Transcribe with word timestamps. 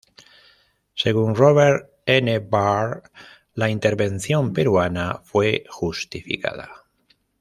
Según 0.95 1.35
Robert 1.35 1.91
N. 2.07 2.39
Burr, 2.39 3.03
la 3.53 3.69
intervención 3.69 4.51
peruana 4.51 5.21
fue 5.23 5.65
justificada. 5.69 6.85